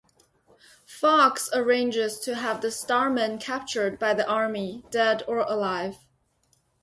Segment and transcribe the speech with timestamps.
[0.87, 5.99] Fox arranges to have the Starman captured by the Army, dead or alive.